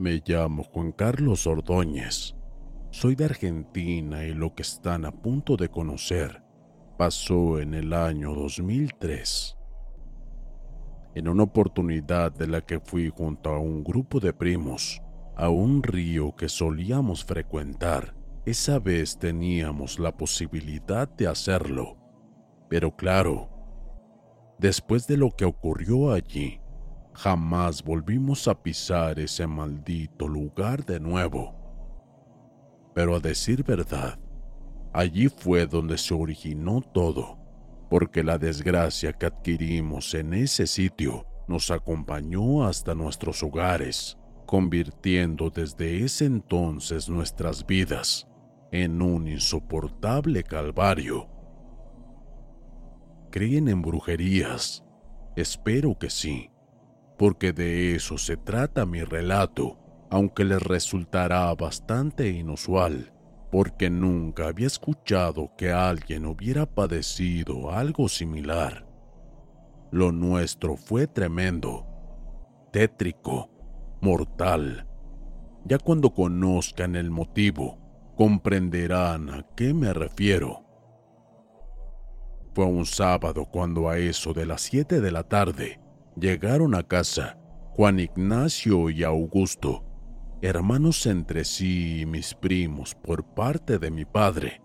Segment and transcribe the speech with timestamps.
[0.00, 2.36] Me llamo Juan Carlos Ordóñez.
[2.92, 6.40] Soy de Argentina y lo que están a punto de conocer
[6.96, 9.58] pasó en el año 2003.
[11.16, 15.02] En una oportunidad de la que fui junto a un grupo de primos
[15.34, 18.14] a un río que solíamos frecuentar,
[18.46, 21.96] esa vez teníamos la posibilidad de hacerlo.
[22.68, 23.50] Pero claro,
[24.60, 26.60] después de lo que ocurrió allí,
[27.18, 31.52] jamás volvimos a pisar ese maldito lugar de nuevo.
[32.94, 34.20] Pero a decir verdad,
[34.92, 37.36] allí fue donde se originó todo,
[37.90, 46.04] porque la desgracia que adquirimos en ese sitio nos acompañó hasta nuestros hogares, convirtiendo desde
[46.04, 48.28] ese entonces nuestras vidas
[48.70, 51.26] en un insoportable calvario.
[53.32, 54.84] ¿Creen en brujerías?
[55.34, 56.50] Espero que sí,
[57.18, 59.76] porque de eso se trata mi relato,
[60.08, 63.12] aunque les resultará bastante inusual,
[63.50, 68.86] porque nunca había escuchado que alguien hubiera padecido algo similar.
[69.90, 71.86] Lo nuestro fue tremendo,
[72.72, 73.50] tétrico,
[74.00, 74.86] mortal.
[75.64, 77.78] Ya cuando conozcan el motivo,
[78.16, 80.64] comprenderán a qué me refiero.
[82.54, 85.80] Fue un sábado cuando a eso de las 7 de la tarde
[86.20, 87.38] llegaron a casa
[87.74, 89.84] Juan Ignacio y Augusto,
[90.42, 94.60] hermanos entre sí y mis primos por parte de mi padre.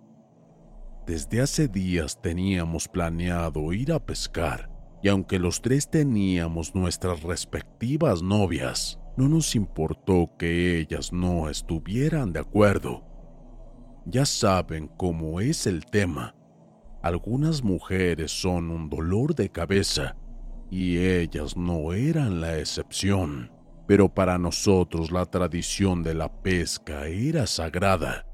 [1.05, 8.23] Desde hace días teníamos planeado ir a pescar y aunque los tres teníamos nuestras respectivas
[8.23, 13.03] novias, no nos importó que ellas no estuvieran de acuerdo.
[14.05, 16.35] Ya saben cómo es el tema.
[17.03, 20.15] Algunas mujeres son un dolor de cabeza
[20.73, 23.51] y ellas no eran la excepción.
[23.85, 28.25] Pero para nosotros la tradición de la pesca era sagrada.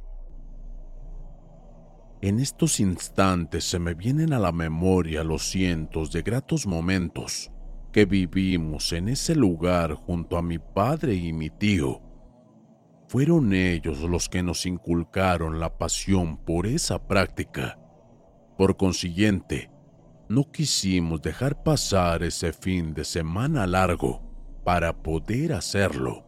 [2.21, 7.51] En estos instantes se me vienen a la memoria los cientos de gratos momentos
[7.91, 12.01] que vivimos en ese lugar junto a mi padre y mi tío
[13.09, 17.79] fueron ellos los que nos inculcaron la pasión por esa práctica.
[18.55, 19.71] Por consiguiente,
[20.29, 24.21] no quisimos dejar pasar ese fin de semana largo
[24.63, 26.25] para poder hacerlo.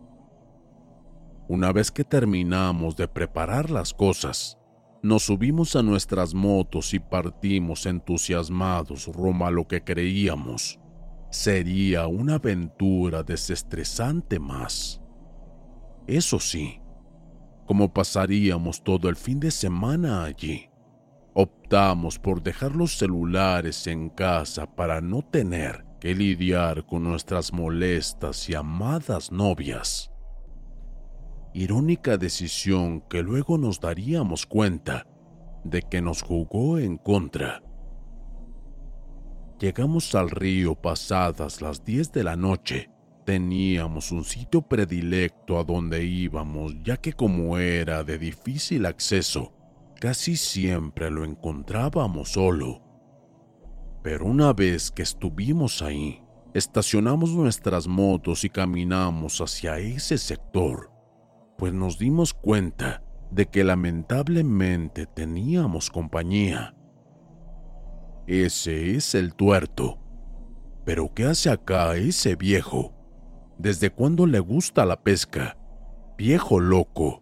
[1.47, 4.57] Una vez que terminamos de preparar las cosas,
[5.03, 10.81] nos subimos a nuestras motos y partimos entusiasmados rumbo a lo que creíamos
[11.31, 15.01] sería una aventura desestresante más.
[16.05, 16.81] Eso sí,
[17.65, 20.69] como pasaríamos todo el fin de semana allí,
[21.33, 28.49] optamos por dejar los celulares en casa para no tener que lidiar con nuestras molestas
[28.49, 30.11] y amadas novias.
[31.53, 35.05] Irónica decisión que luego nos daríamos cuenta
[35.63, 37.61] de que nos jugó en contra.
[39.59, 42.89] Llegamos al río pasadas las 10 de la noche
[43.25, 49.53] Teníamos un sitio predilecto a donde íbamos, ya que como era de difícil acceso,
[50.01, 52.81] casi siempre lo encontrábamos solo.
[54.01, 56.23] Pero una vez que estuvimos ahí,
[56.55, 60.91] estacionamos nuestras motos y caminamos hacia ese sector,
[61.55, 66.75] pues nos dimos cuenta de que lamentablemente teníamos compañía.
[68.25, 69.99] Ese es el tuerto.
[70.83, 72.91] Pero ¿qué hace acá ese viejo?
[73.59, 75.59] ¿Desde cuándo le gusta la pesca?
[76.17, 77.21] Viejo loco,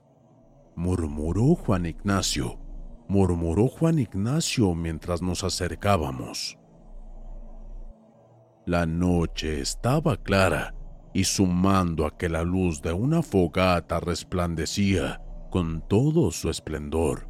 [0.78, 2.58] murmuró Juan Ignacio,
[3.10, 6.58] murmuró Juan Ignacio mientras nos acercábamos.
[8.66, 10.76] La noche estaba clara
[11.14, 17.28] y sumando a que la luz de una fogata resplandecía con todo su esplendor.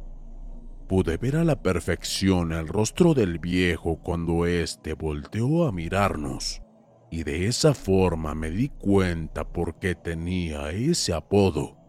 [0.86, 6.62] Pude ver a la perfección el rostro del viejo cuando éste volteó a mirarnos
[7.10, 11.79] y de esa forma me di cuenta por qué tenía ese apodo.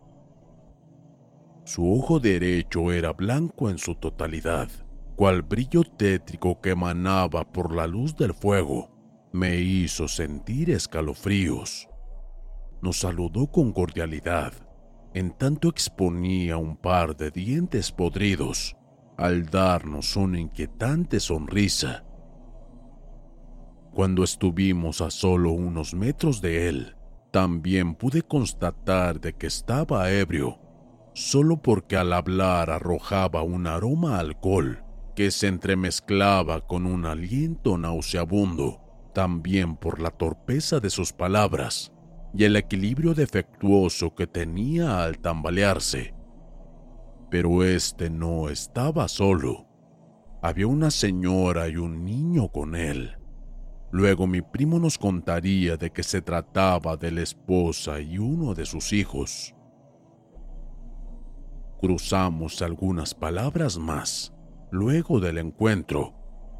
[1.71, 4.67] Su ojo derecho era blanco en su totalidad,
[5.15, 8.89] cual brillo tétrico que emanaba por la luz del fuego
[9.31, 11.87] me hizo sentir escalofríos.
[12.81, 14.51] Nos saludó con cordialidad,
[15.13, 18.75] en tanto exponía un par de dientes podridos,
[19.15, 22.03] al darnos una inquietante sonrisa
[23.93, 26.97] cuando estuvimos a solo unos metros de él,
[27.31, 30.59] también pude constatar de que estaba ebrio,
[31.13, 34.83] solo porque al hablar arrojaba un aroma a alcohol
[35.15, 38.79] que se entremezclaba con un aliento nauseabundo,
[39.13, 41.91] también por la torpeza de sus palabras.
[42.33, 46.13] y el equilibrio defectuoso que tenía al tambalearse.
[47.29, 49.67] Pero este no estaba solo.
[50.41, 53.17] Había una señora y un niño con él.
[53.91, 58.65] Luego mi primo nos contaría de que se trataba de la esposa y uno de
[58.65, 59.53] sus hijos.
[61.81, 64.33] Cruzamos algunas palabras más
[64.71, 66.13] luego del encuentro,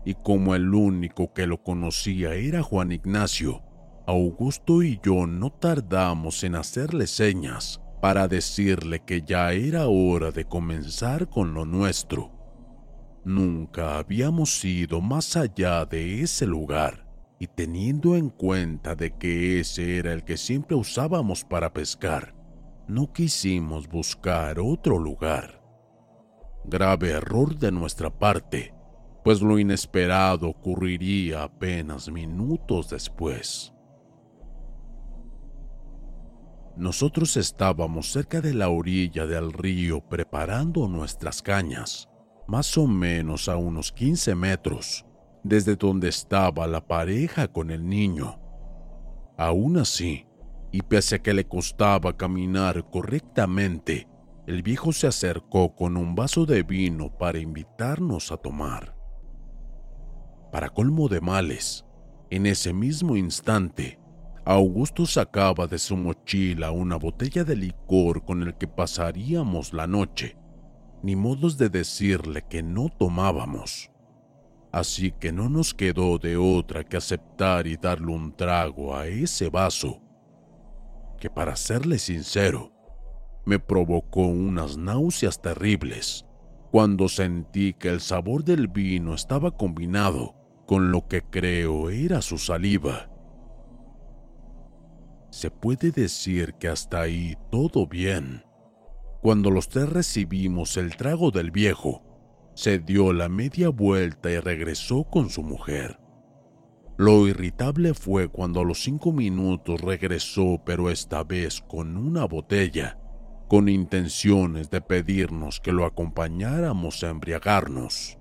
[0.04, 3.62] y como el único que lo conocía era Juan Ignacio,
[4.08, 10.46] Augusto y yo no tardamos en hacerle señas para decirle que ya era hora de
[10.46, 12.32] comenzar con lo nuestro.
[13.24, 17.08] Nunca habíamos ido más allá de ese lugar
[17.40, 22.34] y teniendo en cuenta de que ese era el que siempre usábamos para pescar,
[22.92, 25.64] no quisimos buscar otro lugar.
[26.66, 28.74] Grave error de nuestra parte,
[29.24, 33.74] pues lo inesperado ocurriría apenas minutos después.
[36.76, 42.10] Nosotros estábamos cerca de la orilla del río preparando nuestras cañas,
[42.46, 45.06] más o menos a unos 15 metros
[45.44, 48.38] desde donde estaba la pareja con el niño.
[49.38, 50.28] Aún así,
[50.72, 54.08] y pese a que le costaba caminar correctamente,
[54.48, 58.96] el viejo se acercó con un vaso de vino para invitarnos a tomar.
[60.52, 61.86] Para colmo de males,
[62.30, 64.00] en ese mismo instante,
[64.44, 70.36] Augusto sacaba de su mochila una botella de licor con el que pasaríamos la noche,
[71.04, 73.92] ni modos de decirle que no tomábamos.
[74.72, 79.50] Así que no nos quedó de otra que aceptar y darle un trago a ese
[79.50, 80.02] vaso,
[81.22, 82.74] que para serle sincero,
[83.46, 86.26] me provocó unas náuseas terribles
[86.72, 90.36] cuando sentí que el sabor del vino estaba combinado
[90.66, 93.12] con lo que creo era su saliva.
[95.30, 98.44] Se puede decir que hasta ahí todo bien.
[99.22, 102.02] Cuando los tres recibimos el trago del viejo,
[102.56, 106.01] se dio la media vuelta y regresó con su mujer.
[107.02, 113.00] Lo irritable fue cuando a los cinco minutos regresó, pero esta vez con una botella,
[113.48, 118.20] con intenciones de pedirnos que lo acompañáramos a embriagarnos.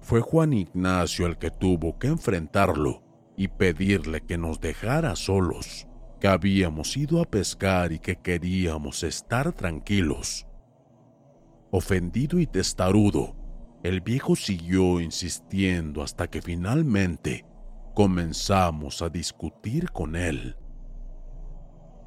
[0.00, 3.02] Fue Juan Ignacio el que tuvo que enfrentarlo
[3.36, 5.86] y pedirle que nos dejara solos,
[6.20, 10.46] que habíamos ido a pescar y que queríamos estar tranquilos.
[11.70, 13.36] Ofendido y testarudo,
[13.82, 17.44] el viejo siguió insistiendo hasta que finalmente
[17.94, 20.56] comenzamos a discutir con él.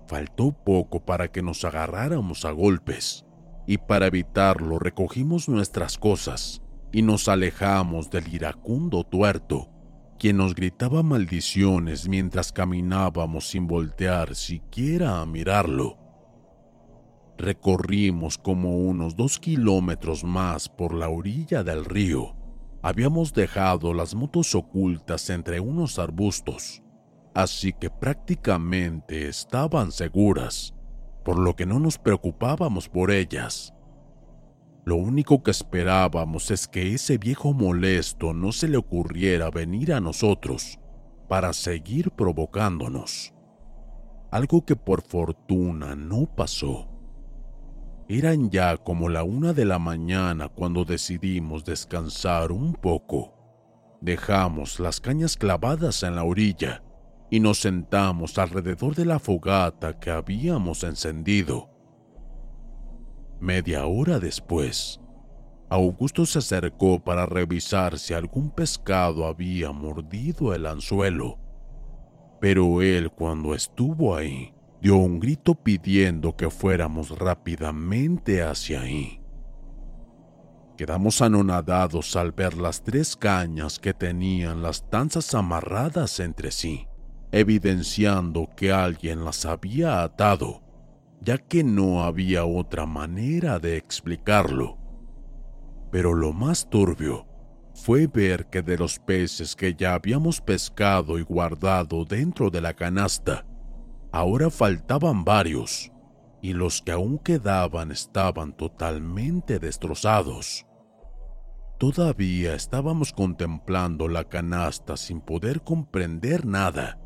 [0.07, 3.25] Faltó poco para que nos agarráramos a golpes,
[3.67, 6.61] y para evitarlo recogimos nuestras cosas
[6.91, 9.69] y nos alejamos del iracundo tuerto
[10.17, 16.04] quien nos gritaba maldiciones mientras caminábamos sin voltear siquiera a mirarlo.
[17.37, 22.35] Recorrimos como unos dos kilómetros más por la orilla del río.
[22.81, 26.81] Habíamos dejado las motos ocultas entre unos arbustos,
[27.33, 30.73] así que prácticamente estaban seguras,
[31.25, 33.73] por lo que no nos preocupábamos por ellas.
[34.85, 39.99] Lo único que esperábamos es que ese viejo molesto no se le ocurriera venir a
[39.99, 40.79] nosotros
[41.27, 43.33] para seguir provocándonos.
[44.31, 46.94] Algo que por fortuna no pasó.
[48.07, 53.33] Eran ya como la una de la mañana cuando decidimos descansar un poco.
[53.99, 56.83] Dejamos las cañas clavadas en la orilla
[57.31, 61.71] y nos sentamos alrededor de la fogata que habíamos encendido.
[63.39, 65.01] Media hora después,
[65.67, 71.39] Augusto se acercó para revisar si algún pescado había mordido el anzuelo.
[72.39, 79.21] Pero él cuando estuvo ahí, dio un grito pidiendo que fuéramos rápidamente hacia ahí.
[80.77, 86.87] Quedamos anonadados al ver las tres cañas que tenían las tanzas amarradas entre sí,
[87.31, 90.65] evidenciando que alguien las había atado
[91.25, 94.77] ya que no había otra manera de explicarlo.
[95.91, 97.25] Pero lo más turbio
[97.73, 102.73] fue ver que de los peces que ya habíamos pescado y guardado dentro de la
[102.75, 103.45] canasta,
[104.15, 105.91] ahora faltaban varios,
[106.41, 110.65] y los que aún quedaban estaban totalmente destrozados.
[111.77, 116.97] Todavía estábamos contemplando la canasta sin poder comprender nada,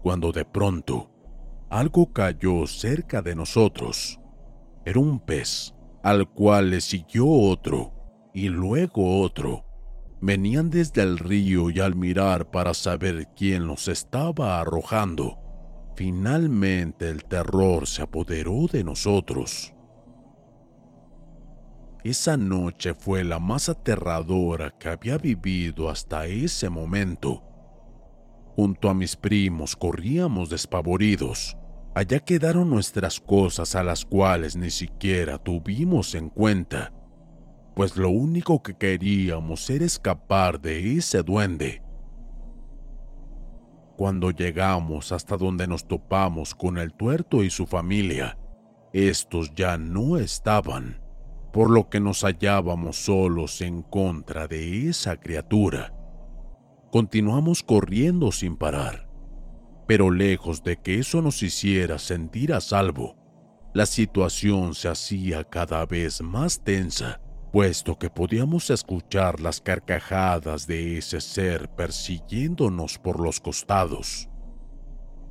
[0.00, 1.10] cuando de pronto
[1.70, 4.20] algo cayó cerca de nosotros.
[4.84, 9.64] Era un pez, al cual le siguió otro, y luego otro.
[10.20, 15.47] Venían desde el río y al mirar para saber quién los estaba arrojando,
[15.98, 19.74] Finalmente el terror se apoderó de nosotros.
[22.04, 27.42] Esa noche fue la más aterradora que había vivido hasta ese momento.
[28.54, 31.56] Junto a mis primos corríamos despavoridos.
[31.96, 36.92] Allá quedaron nuestras cosas a las cuales ni siquiera tuvimos en cuenta,
[37.74, 41.82] pues lo único que queríamos era escapar de ese duende.
[43.98, 48.38] Cuando llegamos hasta donde nos topamos con el tuerto y su familia,
[48.92, 51.02] estos ya no estaban
[51.52, 55.92] por lo que nos hallábamos solos en contra de esa criatura.
[56.92, 59.10] Continuamos corriendo sin parar,
[59.88, 63.16] pero lejos de que eso nos hiciera sentir a salvo,
[63.74, 67.20] la situación se hacía cada vez más tensa,
[67.52, 74.28] puesto que podíamos escuchar las carcajadas de ese ser persiguiéndonos por los costados.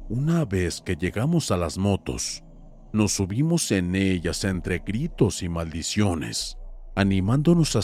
[0.10, 2.44] Una vez que llegamos a las motos,
[2.94, 6.58] nos subimos en ellas entre gritos y maldiciones,
[6.96, 7.82] animándonos a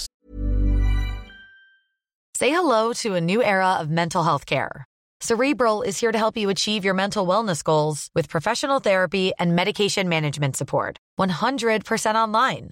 [2.36, 4.86] Say hello to a new era of mental health care.
[5.22, 9.56] Cerebral is here to help you achieve your mental wellness goals with professional therapy and
[9.56, 10.98] medication management support.
[11.18, 12.72] 100% online.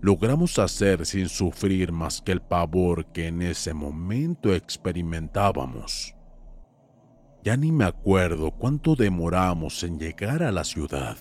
[0.00, 6.14] logramos hacer sin sufrir más que el pavor que en ese momento experimentábamos.
[7.44, 11.16] Ya ni me acuerdo cuánto demoramos en llegar a la ciudad.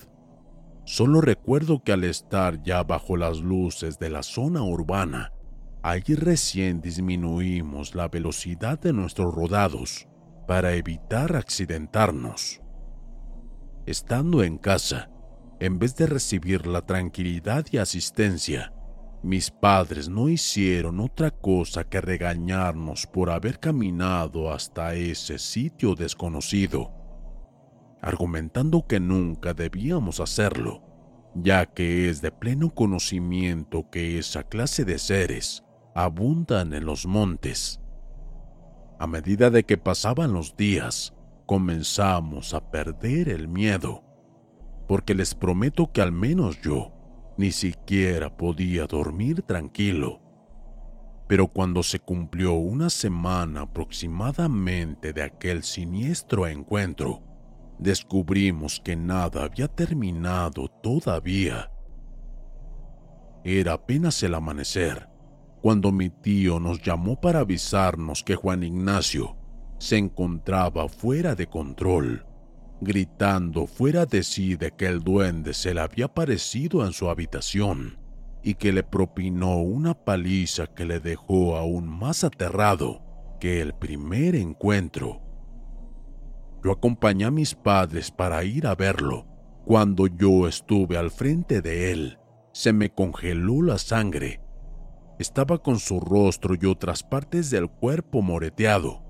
[0.85, 5.33] Solo recuerdo que al estar ya bajo las luces de la zona urbana,
[5.83, 10.07] allí recién disminuimos la velocidad de nuestros rodados
[10.47, 12.61] para evitar accidentarnos.
[13.85, 15.09] Estando en casa,
[15.59, 18.73] en vez de recibir la tranquilidad y asistencia,
[19.23, 26.91] mis padres no hicieron otra cosa que regañarnos por haber caminado hasta ese sitio desconocido,
[28.01, 30.83] argumentando que nunca debíamos hacerlo,
[31.33, 35.63] ya que es de pleno conocimiento que esa clase de seres
[35.95, 37.81] abundan en los montes.
[38.99, 41.15] A medida de que pasaban los días,
[41.47, 44.06] comenzamos a perder el miedo
[44.87, 46.93] porque les prometo que al menos yo
[47.37, 50.21] ni siquiera podía dormir tranquilo.
[51.27, 57.21] Pero cuando se cumplió una semana aproximadamente de aquel siniestro encuentro,
[57.77, 61.71] descubrimos que nada había terminado todavía.
[63.43, 65.09] Era apenas el amanecer
[65.61, 69.35] cuando mi tío nos llamó para avisarnos que Juan Ignacio
[69.79, 72.26] se encontraba fuera de control
[72.81, 77.97] gritando fuera de sí de que el duende se le había aparecido en su habitación
[78.43, 83.01] y que le propinó una paliza que le dejó aún más aterrado
[83.39, 85.21] que el primer encuentro.
[86.63, 89.25] Yo acompañé a mis padres para ir a verlo.
[89.65, 92.19] Cuando yo estuve al frente de él,
[92.53, 94.39] se me congeló la sangre.
[95.19, 99.06] Estaba con su rostro y otras partes del cuerpo moreteado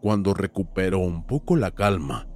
[0.00, 2.26] cuando recuperó un poco la calma,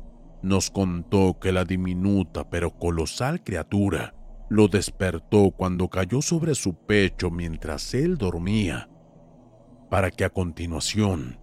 [0.43, 4.15] nos contó que la diminuta pero colosal criatura
[4.51, 8.91] lo despertó cuando cayó sobre su pecho mientras él dormía,
[9.91, 11.41] para que a continuación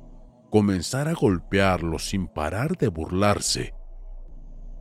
[0.52, 3.74] comenzara a golpearlo sin parar de burlarse.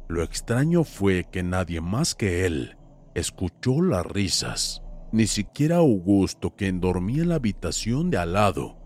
[0.09, 2.77] Lo extraño fue que nadie más que él
[3.15, 4.83] escuchó las risas,
[5.13, 8.80] ni siquiera Augusto, quien dormía en la habitación de al lado,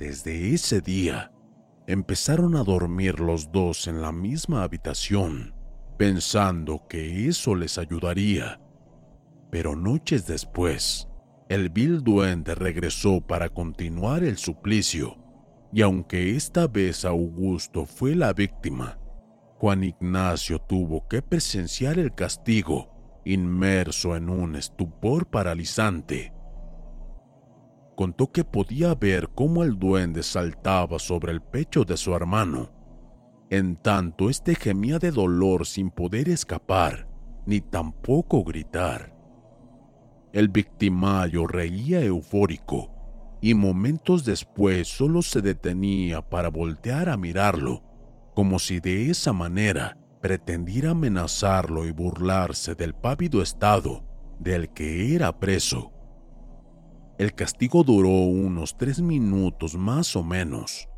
[0.00, 1.30] desde ese día,
[1.86, 5.54] empezaron a dormir los dos en la misma habitación,
[5.98, 8.62] pensando que eso les ayudaría.
[9.50, 11.06] Pero noches después,
[11.50, 15.18] el vil duende regresó para continuar el suplicio,
[15.70, 18.98] y aunque esta vez Augusto fue la víctima,
[19.58, 26.32] Juan Ignacio tuvo que presenciar el castigo, inmerso en un estupor paralizante
[28.00, 32.72] contó que podía ver cómo el duende saltaba sobre el pecho de su hermano.
[33.50, 37.06] En tanto, este gemía de dolor sin poder escapar,
[37.44, 39.14] ni tampoco gritar.
[40.32, 42.90] El victimario reía eufórico
[43.42, 47.82] y momentos después solo se detenía para voltear a mirarlo,
[48.34, 54.06] como si de esa manera pretendiera amenazarlo y burlarse del pávido estado
[54.38, 55.99] del que era preso.
[57.20, 60.88] El castigo duró unos tres minutos más o menos.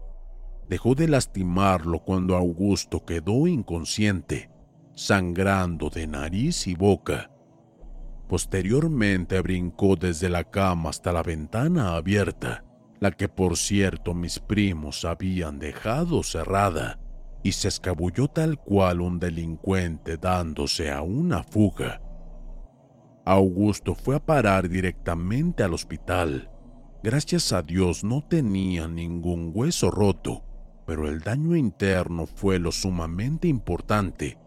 [0.69, 4.49] Dejó de lastimarlo cuando Augusto quedó inconsciente,
[4.95, 7.33] sangrando de nariz y boca.
[8.29, 12.65] Posteriormente brincó desde la cama hasta la ventana abierta,
[13.01, 17.01] la que por cierto mis primos habían dejado cerrada,
[17.43, 22.01] y se escabulló tal cual un delincuente dándose a una fuga.
[23.25, 26.51] Augusto fue a parar directamente al hospital.
[27.05, 30.45] Gracias a Dios no tenía ningún hueso roto,
[30.87, 34.39] pero el daño interno fue lo sumamente importante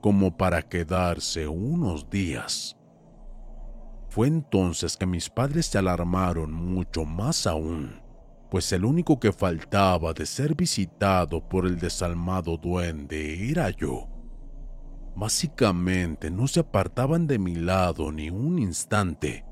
[0.00, 2.76] como para quedarse unos días.
[4.08, 8.02] Fue entonces que mis padres se alarmaron mucho más aún,
[8.50, 14.13] pues el único que faltaba de ser visitado por el desalmado duende era yo.
[15.16, 19.44] Básicamente no se apartaban de mi lado ni un instante.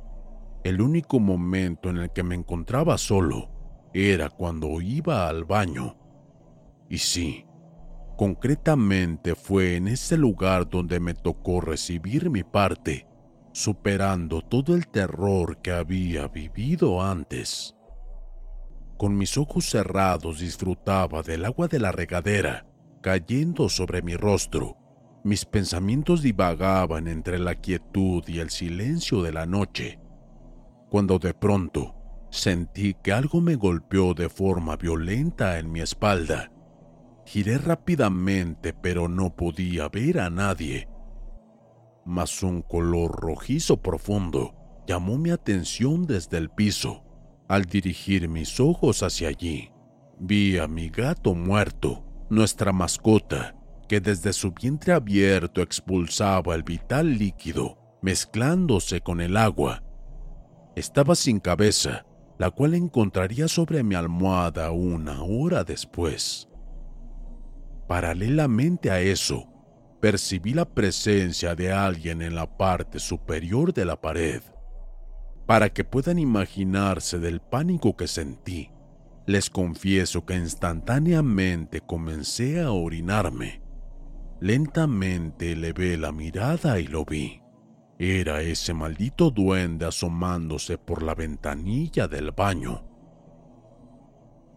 [0.65, 3.49] El único momento en el que me encontraba solo
[3.95, 5.97] era cuando iba al baño.
[6.89, 7.47] Y sí,
[8.17, 13.07] concretamente fue en ese lugar donde me tocó recibir mi parte,
[13.53, 17.77] superando todo el terror que había vivido antes.
[18.99, 22.67] Con mis ojos cerrados disfrutaba del agua de la regadera
[23.01, 24.82] cayendo sobre mi rostro
[25.25, 30.01] mis pensamientos divagaban entre la quietud y el silencio de la noche,
[30.91, 31.95] cuando de pronto
[32.31, 36.51] sentí que algo me golpeó de forma violenta en mi espalda.
[37.25, 40.89] Giré rápidamente, pero no podía ver a nadie.
[42.05, 44.55] Mas un color rojizo profundo
[44.87, 47.05] llamó mi atención desde el piso.
[47.49, 49.71] Al dirigir mis ojos hacia allí,
[50.19, 53.55] vi a mi gato muerto, nuestra mascota,
[53.89, 59.83] que desde su vientre abierto expulsaba el vital líquido, mezclándose con el agua.
[60.75, 62.07] Estaba sin cabeza,
[62.39, 66.49] la cual encontraría sobre mi almohada una hora después.
[67.87, 69.47] Paralelamente a eso,
[70.01, 74.43] percibí la presencia de alguien en la parte superior de la pared.
[75.47, 78.71] Para que puedan imaginarse del pánico que sentí,
[79.27, 83.62] les confieso que instantáneamente comencé a orinarme.
[84.43, 87.41] Lentamente levé la mirada y lo vi.
[87.97, 92.85] Era ese maldito duende asomándose por la ventanilla del baño.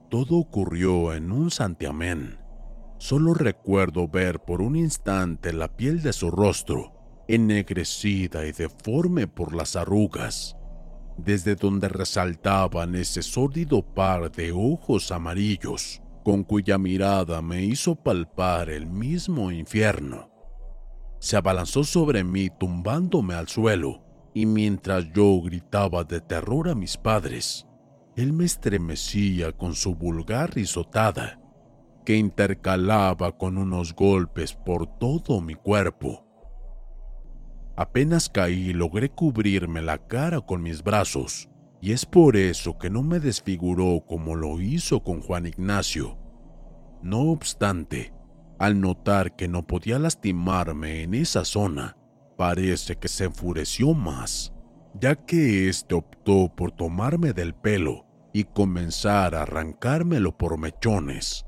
[0.10, 2.39] Todo ocurrió en un santiamén.
[2.98, 9.54] Solo recuerdo ver por un instante la piel de su rostro, ennegrecida y deforme por
[9.54, 10.58] las arrugas,
[11.15, 18.71] desde donde resaltaban ese sórdido par de ojos amarillos con cuya mirada me hizo palpar
[18.71, 20.31] el mismo infierno.
[21.19, 26.97] Se abalanzó sobre mí tumbándome al suelo, y mientras yo gritaba de terror a mis
[26.97, 27.67] padres,
[28.15, 31.39] él me estremecía con su vulgar risotada,
[32.03, 36.25] que intercalaba con unos golpes por todo mi cuerpo.
[37.75, 41.49] Apenas caí logré cubrirme la cara con mis brazos,
[41.86, 46.17] y es por eso que no me desfiguró como lo hizo con Juan Ignacio.
[47.04, 48.12] No obstante,
[48.58, 51.95] al notar que no podía lastimarme en esa zona,
[52.39, 54.52] parece que se enfureció más,
[55.00, 61.45] ya que éste optó por tomarme del pelo y comenzar a arrancármelo por mechones.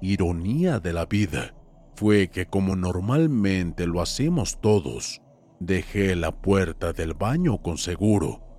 [0.00, 1.54] Ironía de la vida
[1.94, 5.22] fue que como normalmente lo hacemos todos,
[5.60, 8.49] dejé la puerta del baño con seguro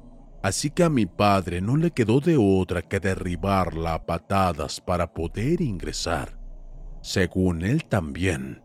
[0.41, 5.13] así que a mi padre no le quedó de otra que derribarla a patadas para
[5.13, 6.37] poder ingresar.
[7.01, 8.63] Según él también,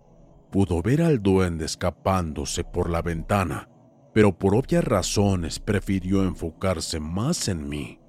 [0.51, 3.69] pudo ver al duende escapándose por la ventana,
[4.15, 8.01] pero por obvias razones prefirió enfocarse más en mí,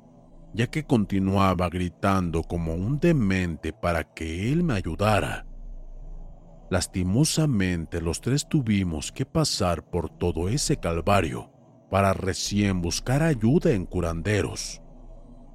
[0.53, 5.45] ya que continuaba gritando como un demente para que él me ayudara.
[6.69, 11.56] Lastimosamente los tres tuvimos que pasar por todo ese calvario
[11.89, 14.81] para recién buscar ayuda en curanderos.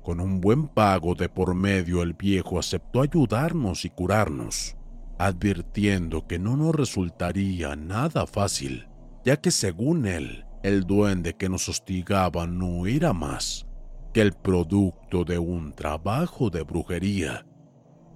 [0.03, 4.77] Con un buen pago de por medio el viejo aceptó ayudarnos y curarnos,
[5.19, 8.89] advirtiendo que no nos resultaría nada fácil,
[9.25, 13.67] ya que según él, el duende que nos hostigaba no era más
[14.13, 17.47] que el producto de un trabajo de brujería.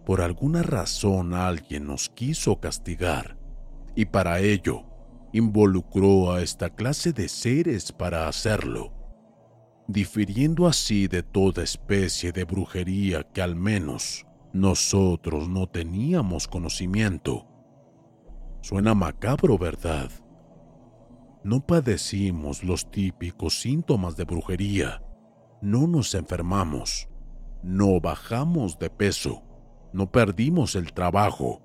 [0.04, 3.36] Por alguna razón alguien nos quiso castigar
[3.94, 4.84] y para ello
[5.32, 8.92] involucró a esta clase de seres para hacerlo,
[9.88, 17.46] difiriendo así de toda especie de brujería que al menos nosotros no teníamos conocimiento.
[18.62, 20.10] Suena macabro, ¿verdad?
[21.44, 25.02] No padecimos los típicos síntomas de brujería,
[25.60, 27.08] no nos enfermamos,
[27.62, 29.42] no bajamos de peso,
[29.92, 31.62] no perdimos el trabajo,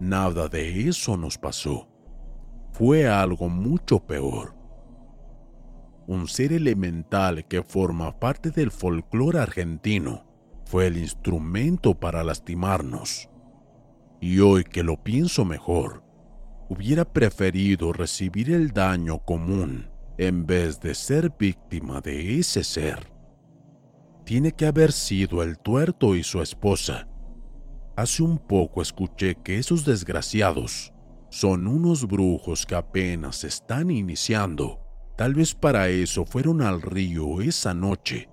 [0.00, 1.93] nada de eso nos pasó.
[2.74, 4.56] Fue algo mucho peor.
[6.08, 10.26] Un ser elemental que forma parte del folclore argentino
[10.64, 13.30] fue el instrumento para lastimarnos.
[14.20, 16.02] Y hoy que lo pienso mejor,
[16.68, 23.12] hubiera preferido recibir el daño común en vez de ser víctima de ese ser.
[24.24, 27.06] Tiene que haber sido el tuerto y su esposa.
[27.94, 30.93] Hace un poco escuché que esos desgraciados
[31.34, 34.78] son unos brujos que apenas están iniciando.
[35.16, 38.28] Tal vez para eso fueron al río esa noche,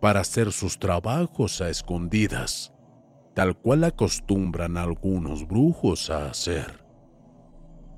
[0.00, 2.72] para hacer sus trabajos a escondidas,
[3.34, 6.82] tal cual acostumbran algunos brujos a hacer.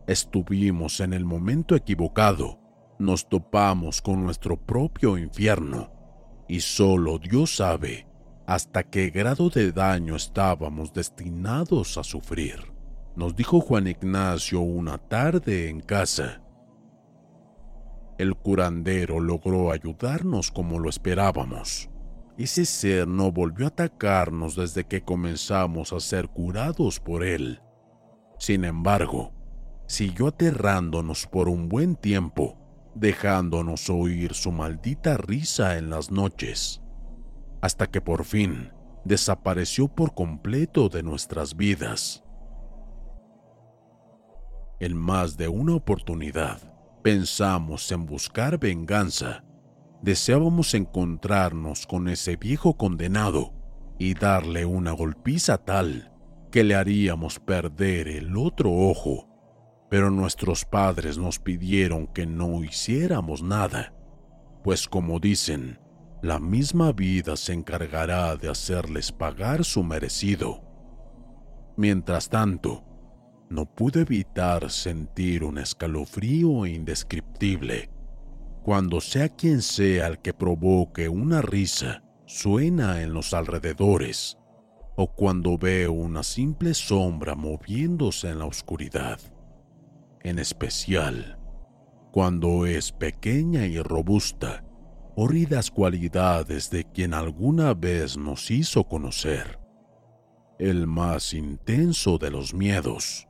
[0.09, 2.59] Estuvimos en el momento equivocado,
[2.99, 5.93] nos topamos con nuestro propio infierno,
[6.49, 8.09] y solo Dios sabe
[8.49, 12.70] hasta qué grado de daño estábamos destinados a sufrir,
[13.21, 16.41] nos dijo Juan Ignacio una tarde en casa.
[18.17, 21.91] El curandero logró ayudarnos como lo esperábamos.
[22.39, 27.61] Ese ser no volvió a atacarnos desde que comenzamos a ser curados por él.
[28.39, 29.35] Sin embargo,
[29.87, 32.57] siguió aterrándonos por un buen tiempo,
[32.95, 36.81] dejándonos oír su maldita risa en las noches,
[37.61, 38.73] hasta que por fin
[39.05, 42.25] desapareció por completo de nuestras vidas.
[44.81, 46.59] En más de una oportunidad,
[47.03, 49.45] pensamos en buscar venganza.
[50.03, 53.53] Deseábamos encontrarnos con ese viejo condenado
[53.99, 56.13] y darle una golpiza tal
[56.51, 59.31] que le haríamos perder el otro ojo
[59.91, 63.93] pero nuestros padres nos pidieron que no hiciéramos nada,
[64.63, 65.81] pues como dicen,
[66.23, 70.63] la misma vida se encargará de hacerles pagar su merecido.
[71.77, 72.85] Mientras tanto,
[73.51, 77.91] no pude evitar sentir un escalofrío indescriptible.
[78.63, 84.39] Cuando sea quien sea el que provoque una risa suena en los alrededores
[84.97, 89.19] o cuando veo una simple sombra moviéndose en la oscuridad.
[90.23, 91.37] En especial
[92.13, 94.65] cuando es pequeña y robusta,
[95.15, 99.61] horridas cualidades de quien alguna vez nos hizo conocer,
[100.59, 103.30] el más intenso de los miedos.